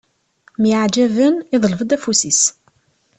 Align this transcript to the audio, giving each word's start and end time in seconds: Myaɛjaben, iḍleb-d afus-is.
Myaɛjaben, 0.61 1.35
iḍleb-d 1.55 1.91
afus-is. 1.95 2.41